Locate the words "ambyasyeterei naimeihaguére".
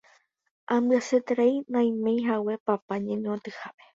0.75-2.63